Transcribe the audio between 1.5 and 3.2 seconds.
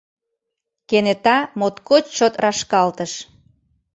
моткоч чот рашкалтыш!